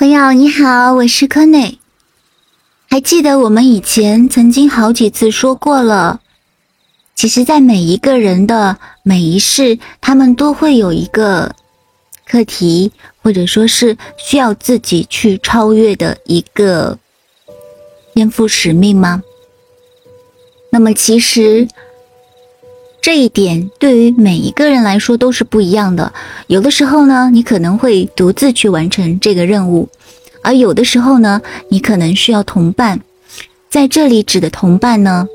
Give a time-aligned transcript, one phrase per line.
[0.00, 1.78] 朋友你好，我是柯内。
[2.88, 6.22] 还记得我们以前曾经好几次说过了，
[7.14, 11.54] 其实，在每一个人的每一世，他们都会有一个
[12.26, 12.90] 课题，
[13.22, 16.98] 或者说是需要自己去超越的一个
[18.14, 19.22] 天赋使命吗？
[20.70, 21.68] 那么，其实。
[23.02, 26.12] 这一点对于每一个人来说都是不一样的。
[26.48, 29.88] 有的时候呢，你可能会独自去完成这个任务，
[30.42, 33.00] 而有的时候呢，你可能需要同伴。
[33.70, 35.26] 在这里指的同伴呢，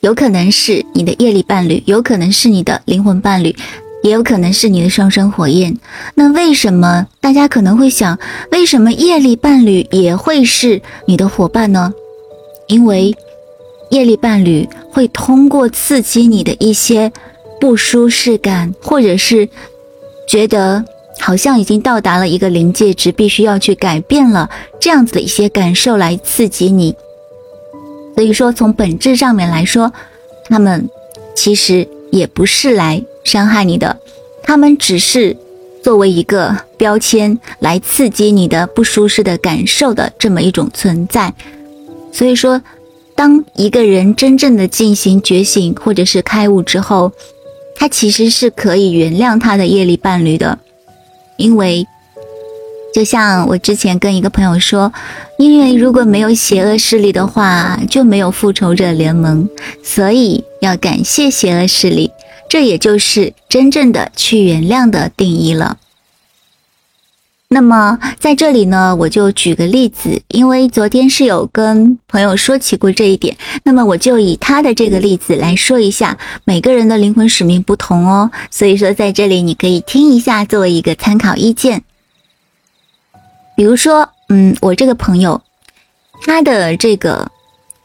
[0.00, 3.54] 有可能是你的业力伴侣，有可能是你的灵魂伴侣，
[4.02, 5.78] 也有可能是你的双生火焰。
[6.14, 8.18] 那为什么大家可能会想，
[8.52, 11.92] 为什么业力伴侣也会是你的伙伴呢？
[12.68, 13.14] 因为。
[13.90, 17.10] 业力伴侣会通过刺激你的一些
[17.60, 19.48] 不舒适感，或者是
[20.28, 20.84] 觉得
[21.18, 26.94] 好像已经到达了一个临界值，必须要去改变了这样子的一些感受来刺激你。
[28.14, 29.90] 所以说，从本质上面来说，
[30.48, 30.88] 他们
[31.34, 33.98] 其实也不是来伤害你的，
[34.42, 35.36] 他们只是
[35.82, 41.32] 作为一个标签来刺激你的不舒适的感受的这么一种存在。
[42.12, 42.60] 所以说。
[43.18, 47.10] 当一个人真正的进行觉醒或者是开悟之后，
[47.74, 50.56] 他其实是可以原谅他的业力伴侣的，
[51.36, 51.84] 因为
[52.94, 54.92] 就像我之前跟一个朋友说，
[55.36, 59.48] 因为如果没有邪恶势力的话，就没有复仇者联盟，
[59.82, 62.12] 所以要感谢邪恶势力，
[62.48, 65.78] 这也就是真正的去原谅的定义了。
[67.50, 81.82] 那么在这里呢，我就举个例子，因为昨天是有跟朋友说起过这一点，那么我就以他的这个例子来说一下，每个人的灵魂使命不同哦，所以说在这里你可以听一下，作为一个参考意见。
[83.56, 85.40] 比如说，嗯，我这个朋友，
[86.26, 87.30] 他的这个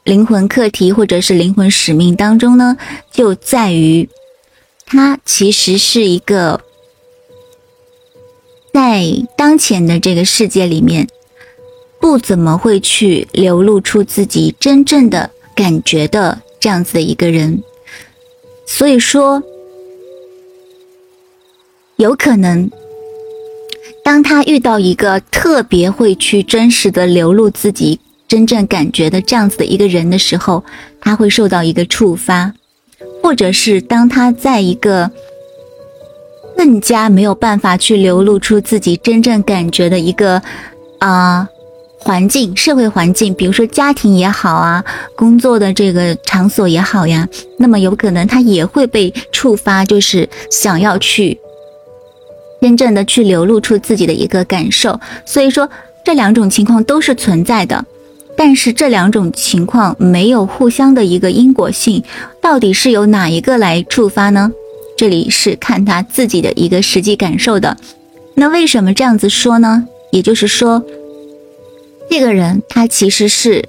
[0.03, 2.75] 灵魂课题或者是灵魂使命当中呢，
[3.13, 4.09] 就在于
[4.85, 6.59] 他其实是一个。
[8.73, 9.06] 在
[9.38, 11.07] 当前的这个世界里面，
[12.00, 17.61] 不怎么会去流露出自己真正的感觉的这样子的一个人，
[18.66, 19.44] 所以说，
[21.97, 22.69] 有可能，
[24.03, 30.63] 当他遇到一个特别会去真实的流露自己真正感觉的这样子的一个人的时候，
[31.00, 32.51] 他会受到一个触发，
[33.22, 35.11] 或者是当他在一个。
[36.58, 40.41] 更加没有办法去流露出自己真正感觉的一个
[41.00, 41.47] 啊
[41.97, 44.84] 环境，社会环境，比如说家庭也好啊，
[45.16, 47.28] 工作的这个场所也好呀，
[47.58, 51.40] 那么有可能他也会被触发，就是想要去
[52.62, 55.00] 真正的去流露出自己的一个感受。
[55.25, 55.70] 所以说
[56.03, 57.85] 这两种情况都是存在的，
[58.35, 62.03] 但是这两种情况没有互相的一个因果性，
[62.41, 64.52] 到底是由哪一个来触发呢？
[64.95, 67.75] 这里是看他自己的一个实际感受的，
[68.35, 69.87] 那为什么这样子说呢？
[70.11, 70.83] 也就是说，
[72.09, 73.67] 这个人他其实是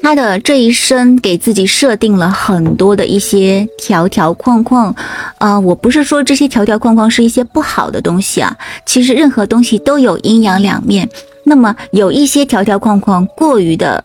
[0.00, 4.94] 他的这一生给自己设定了很多的一些条条框框，
[5.38, 11.08] 啊，我不是说这些条条框框是一些不好的东西啊，其实任何东西都有阴阳两面。
[11.42, 14.04] 那么有一些条条框框过于的，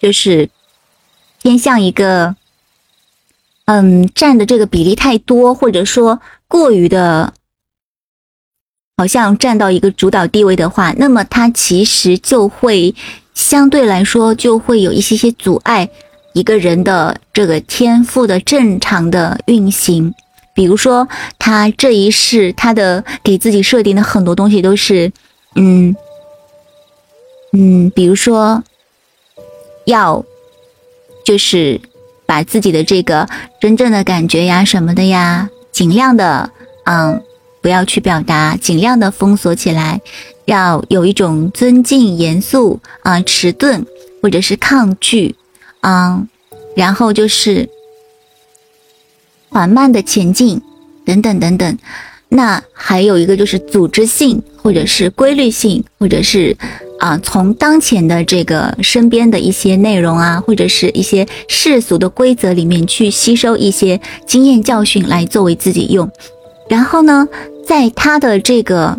[0.00, 0.50] 就是
[1.40, 2.34] 偏向一个。
[3.66, 7.34] 嗯，占的这个比例太多，或者说过于的，
[8.96, 12.94] 好像占到一个主导地位的话，那么它其实就会
[13.34, 15.90] 相对来说就会有一些些阻碍
[16.32, 20.14] 一个人的这个天赋的正常的运行。
[20.54, 25.10] 比如说，他这一世他的给自己设定的很多东西都是，
[25.56, 25.94] 嗯
[27.52, 28.62] 嗯，比如说
[29.86, 30.24] 要
[31.24, 31.80] 就是。
[32.26, 33.26] 把自己的这个
[33.60, 36.50] 真正的感觉呀什么的呀，尽量的
[36.84, 37.22] 嗯
[37.62, 40.00] 不要去表达，尽量的封锁起来，
[40.44, 43.84] 要有一种尊敬、严肃啊、迟钝
[44.22, 45.34] 或者是抗拒，
[45.80, 46.28] 嗯，
[46.76, 47.68] 然后就是
[49.48, 50.60] 缓慢的前进
[51.04, 51.78] 等等等等。
[52.36, 56.56] 那还有一个就是组织性或者是规律性或者是。
[56.98, 66.10] 啊，从当前的这个身边的一些内容啊，或者是一些世俗的规则里面去吸收一些经验教训来作为自己用，
[66.70, 67.28] 然后呢，
[67.66, 68.98] 在他的这个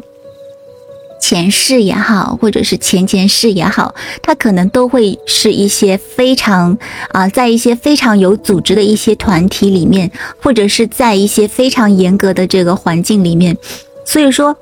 [1.27, 6.77] 前世也好，或者是前前世也好，他可能都会是一些非常
[7.09, 10.09] 啊，在一些非常有组织的一些团体里面，
[10.41, 13.57] 或者是在一些非常严格的这个环境里面，
[14.06, 14.56] 所以说。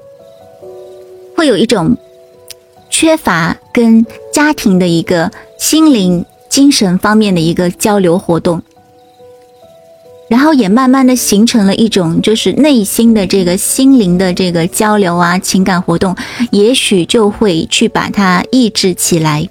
[1.38, 1.96] 会有一种
[2.90, 4.04] 缺乏跟
[4.34, 5.30] 家庭的一个
[5.60, 8.64] 心灵、精神方面的一个交流活动。
[10.28, 16.16] 然后也慢慢的形成了一种，就是内心的这个心灵的这个交流啊，情感活动，
[16.52, 19.48] 也许就会去把它抑制起来。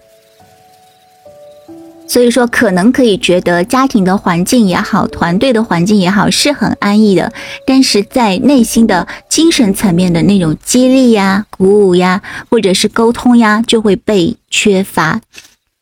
[2.08, 7.32] 所以说，可能可以觉得家庭的环境也好，团队的环境也好，是很安逸的，
[7.66, 15.20] 但是在内心的精神层面的那种激励呀、鼓舞呀，或者是沟通呀，就会被缺乏。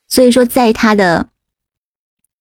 [0.08, 1.28] 所以说，在他的。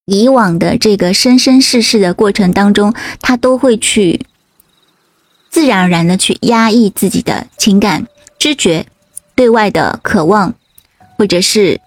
[0.06, 4.26] 以往的这个生生世世的过程当中，他都会去
[5.50, 8.08] 自然而然的去压抑自己的情感、
[8.40, 8.88] 知觉、
[9.36, 10.56] 对外的渴望，
[11.18, 11.80] 或者是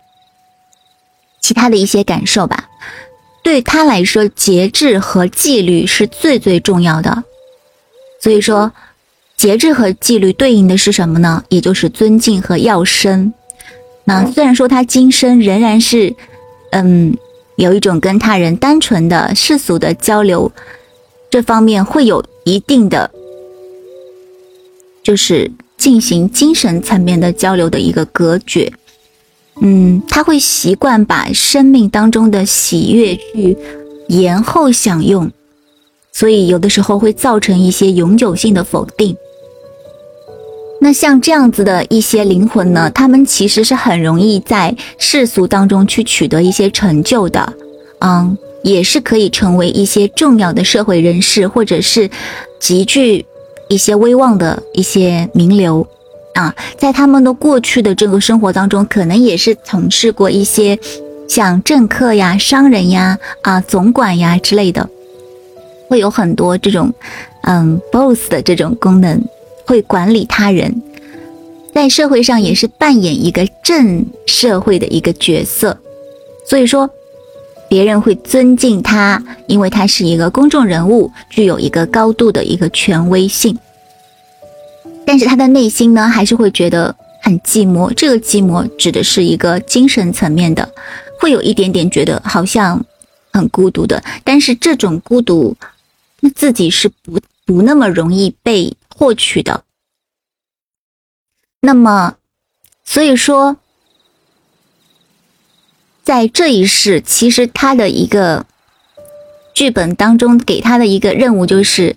[1.41, 2.69] 其他的一些感受吧。
[3.43, 7.25] 对他来说，节制和纪律是最最重要的。
[8.23, 8.73] 所以说，
[9.37, 11.45] 节制和纪律对应的是什么呢？
[11.49, 13.35] 也就是尊敬和要生。
[14.05, 16.15] 那虽然说他今生仍然是，
[16.71, 17.19] 嗯。
[17.56, 20.51] 有一种跟他人单纯的世俗的交流，
[21.31, 23.11] 这方面会有一定的，
[25.03, 28.73] 就是进行精神层面的交流的一个隔绝。
[29.61, 33.56] 嗯，他会习惯把生命当中的喜悦去
[34.09, 35.31] 延后享用，
[36.12, 39.17] 所以有的时候会造成一些永久性的否定。
[40.81, 47.53] 那像这样子的一些灵魂呢，他们其实是很容易在世俗当中去取得一些成就的，
[48.00, 52.11] 嗯，也是可以成为一些重要的社会人士，或者是
[52.61, 53.25] 极具
[53.69, 55.87] 一些威望的一些名流
[56.35, 60.79] 啊，在他们的过去的这个生活当中，可能也是从事过一些
[61.27, 64.87] 像政客呀、商人呀、啊总管呀之类的，
[65.88, 66.93] 会有很多这种
[67.44, 69.19] 嗯 boss 的这种功能。
[69.67, 70.83] 会管理他人，
[71.75, 75.79] 在社会上也是扮演一个正社会的一个角色，
[76.47, 76.89] 所以说
[77.69, 83.59] 别人会尊敬他，因为他是一个公众人物，具有一个高度的一个权威性。
[85.07, 87.93] 但是他的内心呢，还是会觉得很寂寞。
[87.95, 90.69] 这个寂寞指的是一个精神层面的，
[91.19, 92.85] 会有一点点觉得好像
[93.33, 94.03] 很孤独的。
[94.23, 95.57] 但是这种孤独，
[96.21, 98.73] 那自己是不不那么容易被。
[98.96, 99.64] 获取的，
[101.61, 102.17] 那么，
[102.85, 103.56] 所以说，
[106.05, 108.46] 在这一世，其实他的一个
[109.52, 111.96] 剧本当中给他的一个任务就是，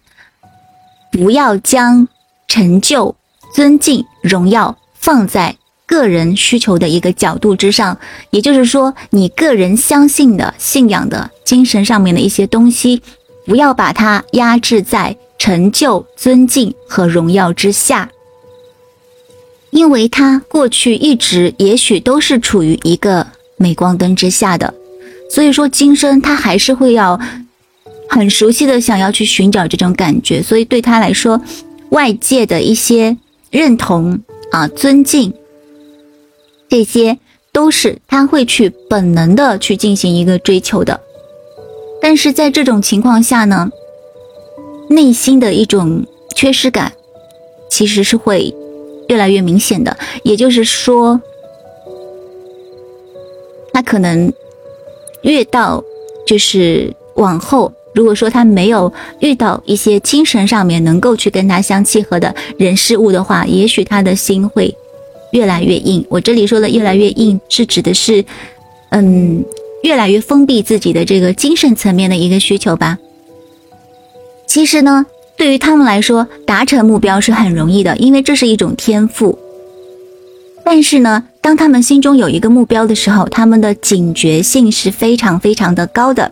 [1.11, 2.07] 不要将
[2.47, 3.15] 成就、
[3.53, 5.55] 尊敬、荣耀放在
[5.85, 7.99] 个人需求的一个角度之上，
[8.31, 13.03] 也就是说，你个人相信的、信仰的精神上面的一些东西，
[13.45, 15.15] 不要把它压制在。
[15.37, 18.09] 成就、尊敬和荣耀之下，
[19.69, 24.73] 因为他过去一直也许都是处于一个镁光灯之下的，
[25.29, 27.19] 所以说今生他还是会要
[28.09, 31.41] 很熟悉的想要去寻找这种感觉，所以对他来说，
[31.89, 33.17] 外界的一些
[33.51, 34.19] 认同
[34.51, 35.33] 啊、尊敬，
[36.69, 37.17] 这些
[37.51, 40.99] 都是他会去本能的去进行一个追求的，
[42.01, 43.69] 但是在这种情况下呢？
[44.89, 46.05] 内心的一种
[46.35, 46.93] 缺失感，
[47.69, 48.53] 其实是会
[49.09, 49.95] 越来越明显的。
[50.23, 51.21] 也就是说，
[53.73, 54.31] 他可能
[55.21, 55.83] 越到
[56.25, 64.73] 就是往后，如果说他没有遇到一些精神上面能够去跟他相契合的人事物的话，也许他的心会
[65.31, 66.05] 越来越硬。
[66.09, 68.23] 我这里说的越来越硬，是指的是，
[68.89, 69.43] 嗯，
[69.83, 72.97] 越来越封闭自己的这个精神层面的一个需求吧。
[74.47, 75.05] 其实呢，
[75.37, 79.37] 对于他们来说，达成目标是很容易的，因为这是一种天赋。
[80.65, 86.31] 但是呢，当他们心中有一个目标的时候，他们的警觉性是非常非常的高的。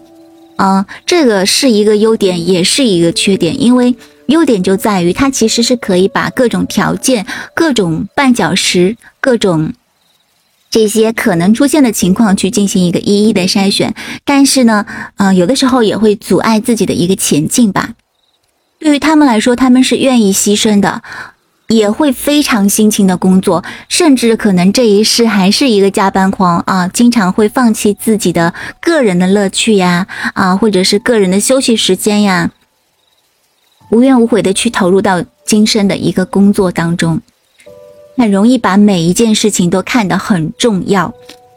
[0.55, 3.61] 啊，这个是一个优点，也是一个缺点。
[3.61, 3.95] 因为
[4.27, 9.73] 优点就在于它其实是可以把各种条件、各种绊脚石、各种
[10.69, 13.93] 这些可能出现的情况去进行一个一一的筛选。
[14.23, 14.85] 但是呢，
[15.17, 17.91] 嗯，有的时候也会阻碍自己的一个前进吧。
[18.79, 21.01] 对于他们来说，他们是愿意牺牲的，
[21.67, 32.51] 也会非常辛勤的工作，甚至可能这一世还是一个加班狂啊，经常会放弃自己的个人的乐趣呀，啊，或者是个人的休息时间呀，
[33.89, 37.21] 无怨无悔的去投入到今生的一个工作当中，
[38.17, 41.11] 很容易把每一件事情都看得很重要，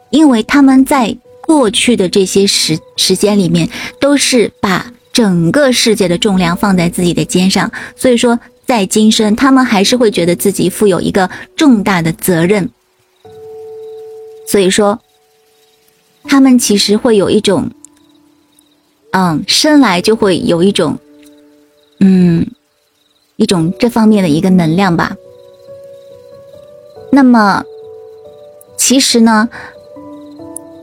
[0.09, 4.91] 因为他们在过去的这些时时间里面都是把。
[5.11, 12.69] 整个世界的重量放在自己的肩上，所以说在今生，他们还是会觉得自己负有一个重大的责任，
[14.47, 14.99] 所以说，
[16.23, 17.69] 他们其实会有一种，
[19.11, 20.97] 嗯，生来就会有一种，
[21.99, 22.45] 嗯，
[23.35, 25.15] 一种这方面的一个能量吧。
[27.11, 27.63] 那么，
[28.77, 29.49] 其实呢，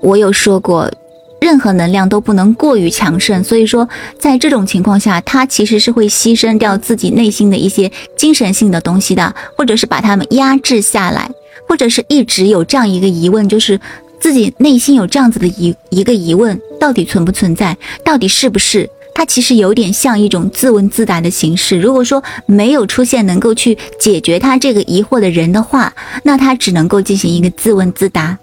[0.03, 0.91] 我有说过。
[1.39, 3.89] 任何能量都不能过于强盛，所以说，
[4.19, 11.31] 在这种情况下，他其实是会牺牲掉自己内心的一些精神性的东西的，或者是把他们压制下来，
[11.69, 13.79] 或者是一直有这样一个疑问，就是
[14.19, 18.89] 自己内心有这样子的疑一个疑问，到底存不存在，到底是不是？
[19.15, 21.79] 他其实有点像一种自问自答的形式。
[21.79, 28.39] 如果说没有出现能够去解决他这个疑惑的人的话，那他只能够进行一个自问自答。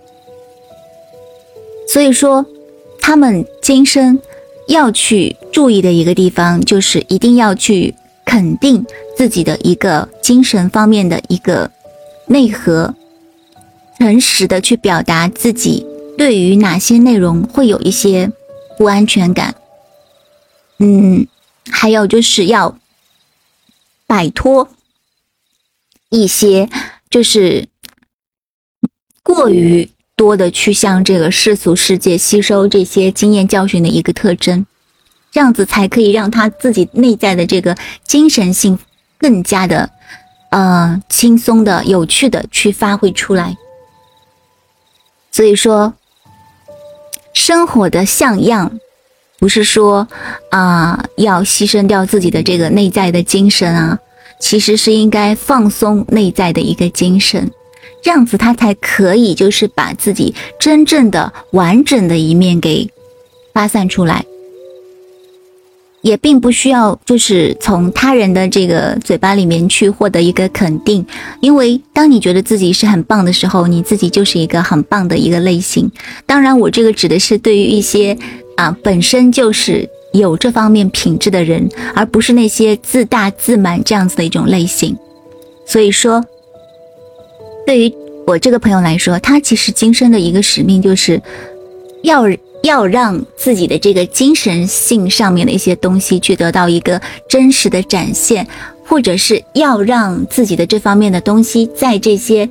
[1.87, 2.45] 所以说。
[3.05, 4.17] 他们今生
[4.69, 7.93] 要去注意的一个地方，就是一定要去
[8.25, 8.83] 肯定
[9.17, 11.69] 自己的一个精神方面的一个
[12.27, 12.95] 内核，
[13.99, 15.85] 诚实的去表达自己
[16.17, 18.31] 对于哪些内容会有一些
[18.77, 19.53] 不安全感。
[20.77, 21.27] 嗯，
[21.69, 22.79] 还有就是要
[24.07, 24.69] 摆脱
[26.09, 26.69] 一些
[27.09, 27.67] 就是
[29.21, 29.89] 过于。
[30.23, 34.65] 多的去向这个世俗世界吸收这些经验教训的一个特征，
[35.33, 37.75] 这样子才可以让他自己内在的这个
[38.05, 38.79] 精神性
[39.19, 39.89] 更加的，
[40.49, 43.57] 呃，轻松的、有趣的去发挥出来。
[45.29, 45.93] 所以说，
[47.33, 48.79] 生活的像样，
[49.39, 50.07] 不是说
[50.51, 53.99] 啊要牺牲掉自己的这个内在的精神啊，
[54.39, 57.51] 其实是应该放松内在的一个精神。
[58.03, 62.87] 这样子，他才可以就是把自己真正的完整的一面给
[63.53, 64.25] 发散出来，
[66.01, 71.05] 也并不需要就是从他人的这个嘴巴里面去获得一个肯定，
[71.39, 75.89] 因为当你觉得自己是很棒的时候，你自己就是一个很棒的一个类型。
[76.25, 78.17] 当然，我这个指的是对于一些
[78.57, 84.97] 啊本身就是有这方面品质的人，而不是那些自大自满这样子的一种类型。
[85.65, 86.21] 所以说。
[87.65, 87.93] 对于
[88.25, 91.21] 我这个朋友来说，他其实今生的一个使命，就是
[92.03, 92.23] 要
[92.63, 98.47] 要让自己的这个精神性上面的一些东西去得到一个真实的展现，
[98.85, 102.49] 或者是要让自己的这方面的东西在这些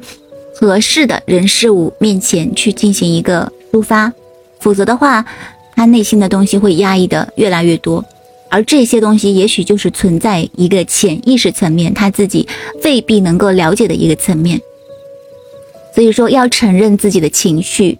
[0.54, 4.12] 合适的人事物面前去进行一个抒发，
[4.60, 5.24] 否则的话，
[5.74, 8.04] 他内心的东西会压抑的越来越多，
[8.50, 12.46] 而这些东西也许就是存在一个潜意识层面，他自己
[12.84, 14.60] 未必能够了解的一个层面。
[15.94, 17.98] 所以说，要承认自己的情绪，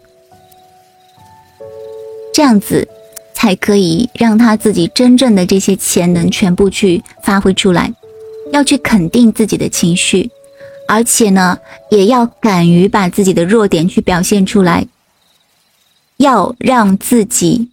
[2.32, 2.88] 这样子
[3.34, 7.92] 才可以让他自己真正的这些潜能全部去发挥出来。
[8.52, 10.30] 要去肯定自己的情绪，
[10.86, 11.58] 而且呢，
[11.90, 14.86] 也要敢于把自己的弱点去表现出来。
[16.18, 17.70] 要让自己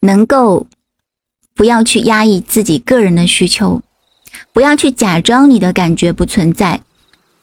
[0.00, 0.66] 能够
[1.54, 3.82] 不要去压抑自己个人的需求，
[4.52, 6.80] 不要去假装你的感觉不存在。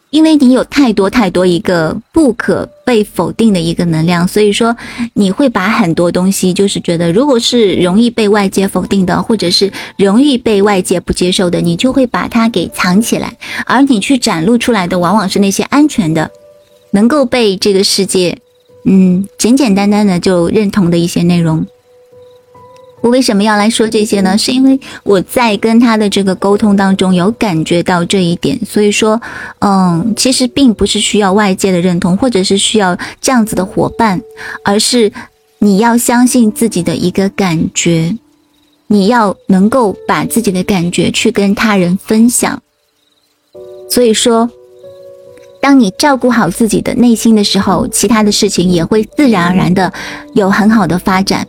[0.10, 4.76] 因为你有太多太多一个不可被否定的一个能量，所以说
[5.14, 16.32] 你会把很多东西，就是觉得如果是容易被外界否定的，或者是容易被外界不接受的，你就会把它给藏起来，而你去展露出来的，往往是那些安全的，
[16.92, 18.38] 能够被这个世界，
[18.86, 21.66] 嗯，简简单单的就认同的一些内容。
[23.08, 24.38] 我为什么要来说这些呢？
[24.38, 29.20] 是因为我在跟他的这个沟通当中有感觉到这一点，所以说，
[29.60, 34.22] 嗯，其实并不是需要外界的认同，或者是需要这样子的伙伴，
[34.62, 35.10] 而是
[35.60, 38.18] 你要相信自己的一个感觉，
[38.88, 42.62] 你要能够把自己的感觉去跟他人分享。
[43.90, 44.50] 所以说，
[45.62, 49.94] 当你照顾好自己的内心的时候，其他的事情也会自然而然的
[50.34, 51.48] 有很好的发展。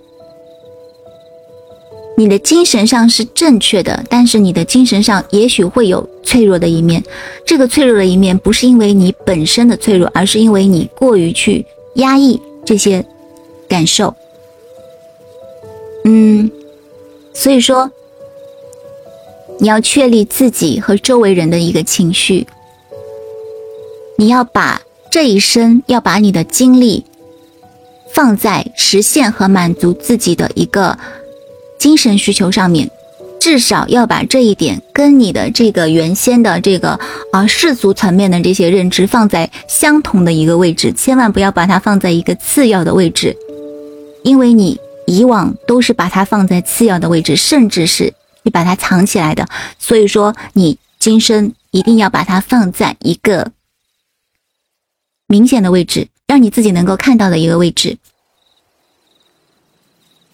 [2.19, 7.01] 你的精神上是正确的，但是你的精神上也许会有脆弱的一面。
[7.47, 13.07] 这个脆弱的一面不是因为你本身的脆弱，而是因为你过于去压抑这些
[13.69, 14.13] 感受。
[16.03, 16.51] 嗯，
[17.33, 17.89] 所以说
[19.61, 22.49] 你要确立自己和周围人的一个情绪，
[24.17, 27.05] 你要把这一生要把你的精力
[28.13, 30.99] 放在实现和满足自己的一个。
[31.79, 32.91] 精神需求上面，
[33.41, 36.99] 至少要把这一点跟你的这个原先的这个
[37.33, 43.37] 啊世俗层面的这些认知放在相同的一个位置，千万不要把它放在一个次要的位置，
[44.25, 49.47] 因为你以往都是把它放在次要的位置，甚至是你把它藏起来的。
[49.79, 53.53] 所以说，你今生一定要把它放在一个
[55.29, 57.97] 明显的位置，让你自己能够看到的一个位置。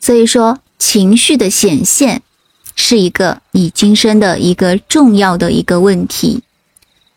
[0.00, 2.20] 所以说，情绪的显现
[2.76, 6.42] 是一个你今生的一个重要的一个问题。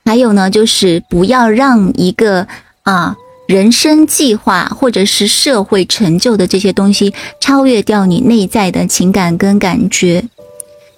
[0.05, 2.47] 还有呢，就是不要让一个
[2.83, 3.17] 啊。
[3.47, 10.25] 人生计划或者是社会成就的这些东西，超越掉你内在的情感跟感觉，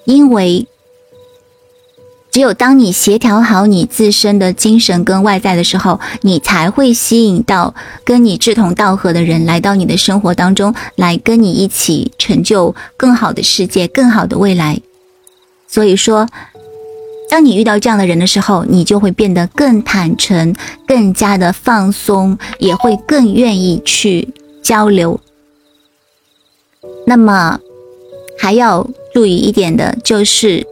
[0.05, 0.65] 因为
[2.31, 14.79] 只有当你协调好你自身的精神跟外在的时候，你才会吸引到跟你志同道合的人来到你的生活当中，来跟你一起成就更好的世界、更好的未来。
[15.67, 16.27] 所以说。
[17.31, 20.55] 当你遇到这样的人的时候，你就会变得更坦诚，
[20.87, 24.27] 更加的放松，也会更愿意去
[24.63, 25.19] 交流。
[27.05, 27.59] 那么
[28.35, 30.65] 还要注意一点的就是，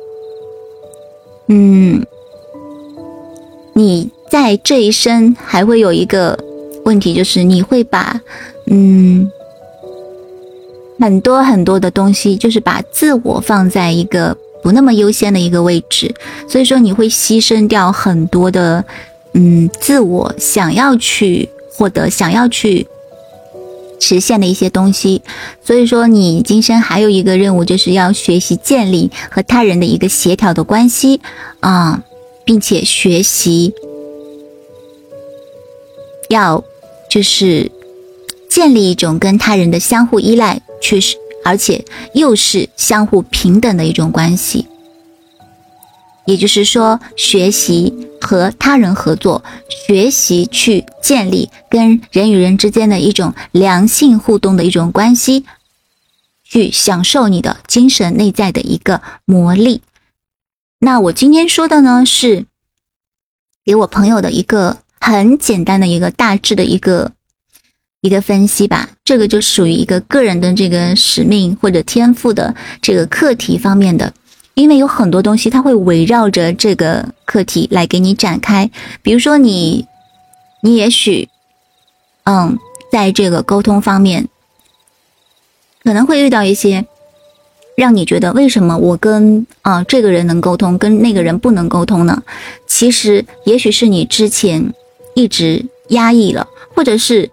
[1.47, 2.05] 嗯，
[3.73, 6.37] 你在这一生还会有一个
[6.85, 8.19] 问题，就是你会把
[8.65, 9.29] 嗯
[10.99, 14.37] 很多很多的东西，就是把自我放在一个。
[14.63, 16.13] 不那么优先的一个位置，
[16.49, 18.83] 所以说你会牺牲掉很多的，
[19.33, 22.85] 嗯，自我想要去获得、想要去
[23.99, 25.21] 实现的一些东西。
[25.63, 31.21] 所以说，你今生还有一个任务，就是要学习建立和他人的一个协调的关系
[31.59, 32.03] 啊，
[32.45, 33.73] 并且学习
[36.29, 36.63] 要
[37.09, 37.71] 就是
[38.49, 41.17] 建立一种跟他人的相互依赖，确实。
[41.43, 44.67] 而且又是相互平等的一种关系，
[46.25, 47.93] 也就是说，学习
[48.27, 55.45] 和他人合作，学习去建立跟人与人之间的一种良性互动的一种关系，
[56.43, 59.81] 去享受你的精神内在的一个魔力。
[60.79, 62.45] 那我今天说的呢，是
[63.63, 67.13] 给我朋友的一个很简单的一个大致的一个。
[68.01, 74.13] 一个分析吧，这个就属于一个个人的这个使命或者天赋的这个课题方面的，
[74.53, 78.71] 因为有很多东西它会围绕着这个课题来给你展开。
[79.03, 79.85] 比如说你，
[80.61, 81.29] 你也许，
[82.23, 82.57] 嗯，
[82.91, 84.27] 在这个沟通方面，
[85.83, 86.87] 可能会遇到一些
[87.75, 92.23] 让你觉得为什么我跟啊这个人能沟通，跟那个人不能沟通呢？
[92.65, 94.73] 其实也许是你之前
[95.13, 97.29] 一直压抑了，或者是。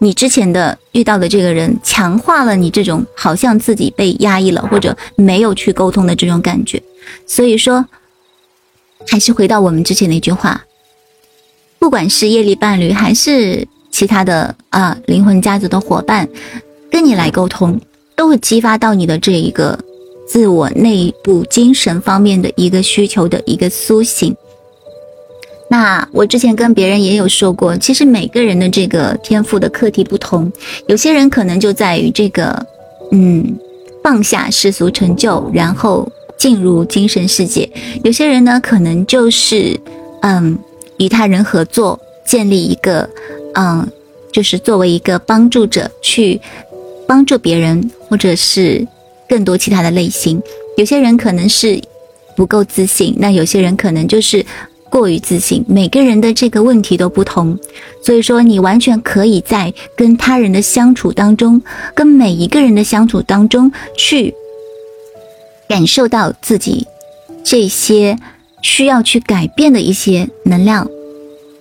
[0.00, 6.80] 你之前的遇到的这个人，强化了你这种好像自己被压抑了或者没有去沟通的这种感觉。
[7.26, 7.84] 所以说，
[9.08, 10.64] 还是回到我们之前那句话，
[11.78, 16.28] 不管是业力伴侣还是其他的啊灵魂家族的伙伴，
[16.90, 17.80] 跟你来沟通，
[18.14, 19.78] 都会激发到你的这一个
[20.26, 24.34] 自我内部精神方面的一个需求的一个苏醒。
[25.70, 30.50] 那我之前跟别人也有说过，其实每个人的这个天赋的课题不同，
[30.86, 32.66] 有些人可能就在于这个，
[33.10, 33.54] 嗯，
[34.02, 37.68] 放下世俗成就，然后进入精神世界；
[38.04, 39.78] 有些人呢，可能就是，
[40.22, 40.58] 嗯，
[40.98, 43.08] 与他人合作，建立一个，
[43.54, 43.86] 嗯，
[44.32, 46.40] 就是作为一个帮助者去
[47.06, 48.86] 帮助别人，或者是
[49.28, 50.40] 更多其他的类型。
[50.76, 51.78] 有些人可能是
[52.36, 54.46] 不够自信，那有些人可能就是。
[54.90, 57.58] 过于自信，每个人的这个问题都不同，
[58.02, 61.60] 所以说你完全可以在跟他人的相处当中，
[61.94, 64.34] 跟每一个人的相处当中去
[65.68, 66.86] 感受到自己
[67.44, 68.18] 这些
[68.62, 70.88] 需要去改变的一些能量。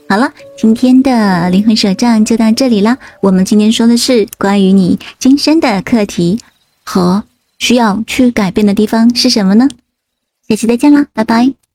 [0.09, 2.97] 好了，今天的灵魂手账就到这里啦。
[3.21, 6.39] 我们今天说的是关于你今生的课题
[6.83, 7.23] 和
[7.59, 9.67] 需要去改变的地方是什么呢？
[10.47, 11.66] 下期再见啦，拜拜。